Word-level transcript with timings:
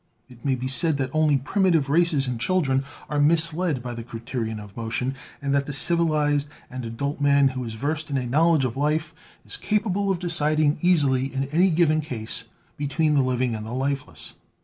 It 0.29 0.43
may 0.43 0.55
be 0.55 0.67
said 0.67 0.97
that 0.97 1.11
only 1.13 1.37
primitive 1.37 1.87
races 1.87 2.27
and 2.27 2.39
children 2.39 2.83
are 3.07 3.19
misled 3.19 3.83
by 3.83 3.93
the 3.93 4.01
criterion 4.01 4.59
of 4.59 4.75
motion, 4.75 5.13
and 5.43 5.53
that 5.53 5.67
the 5.67 5.73
civilized 5.73 6.47
and 6.71 6.83
adult 6.83 7.21
man, 7.21 7.49
who 7.49 7.63
is 7.63 7.73
versed 7.75 8.09
in 8.09 8.17
a 8.17 8.25
knowledge 8.25 8.65
of 8.65 8.75
life, 8.75 9.13
is 9.45 9.57
capable 9.57 10.09
of 10.09 10.17
deciding 10.17 10.79
easily 10.81 11.31
in 11.31 11.43
any 11.49 11.69
given 11.69 12.01
case 12.01 12.45
between 12.77 13.13
the 13.13 13.21
living 13.21 13.53
and 13.53 13.63
the 13.63 13.73
lifeless. 13.73 14.33